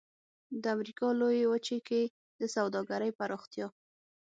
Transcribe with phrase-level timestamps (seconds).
[0.61, 2.01] د امریکا لویې وچې کې
[2.39, 3.67] د سوداګرۍ پراختیا.